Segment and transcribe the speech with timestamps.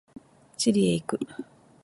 [0.57, 1.19] チリへ行く。